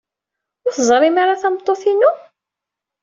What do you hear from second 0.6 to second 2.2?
Ur teẓrim ara tameṭṭut-inu?